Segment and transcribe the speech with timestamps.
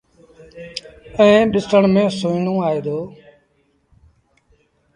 [1.19, 2.97] ائيٚݩ ڏسڻ ميݩ سُوئيڻون آئي دو۔